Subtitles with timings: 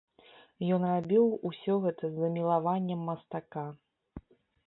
[0.75, 3.67] Ён рабіў усё гэта з замілаваннем мастака.